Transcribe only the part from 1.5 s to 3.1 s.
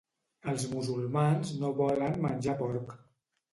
no volen menjar porc